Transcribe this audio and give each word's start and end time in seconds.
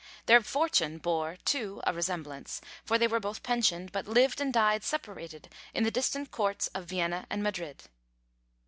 Their 0.25 0.41
fortune 0.41 0.97
bore, 0.97 1.35
too, 1.45 1.79
a 1.85 1.93
resemblance; 1.93 2.59
for 2.83 2.97
they 2.97 3.05
were 3.07 3.19
both 3.19 3.43
pensioned, 3.43 3.91
but 3.91 4.07
lived 4.07 4.41
and 4.41 4.51
died 4.51 4.83
separated 4.83 5.47
in 5.75 5.83
the 5.83 5.91
distant 5.91 6.31
courts 6.31 6.65
of 6.73 6.85
Vienna 6.85 7.27
and 7.29 7.43
Madrid. 7.43 7.83